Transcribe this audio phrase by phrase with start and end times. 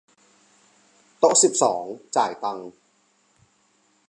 [1.19, 1.83] โต๊ะสิบสอง
[2.15, 2.69] จ่ายตังค์